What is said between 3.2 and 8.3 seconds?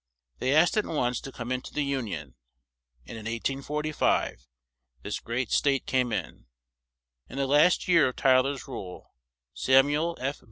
1845 this great state came in. In the last year of